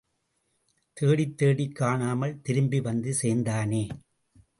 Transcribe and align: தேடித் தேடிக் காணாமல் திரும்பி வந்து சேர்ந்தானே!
தேடித் 0.97 1.35
தேடிக் 1.37 1.75
காணாமல் 1.75 2.41
திரும்பி 2.41 2.79
வந்து 2.79 3.13
சேர்ந்தானே! 3.21 3.83